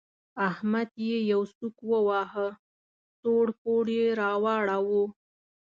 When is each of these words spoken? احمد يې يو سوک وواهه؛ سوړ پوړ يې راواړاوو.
احمد 0.49 0.89
يې 1.07 1.17
يو 1.31 1.41
سوک 1.55 1.75
وواهه؛ 1.91 2.47
سوړ 3.19 3.45
پوړ 3.61 3.85
يې 3.97 4.07
راواړاوو. 4.21 5.03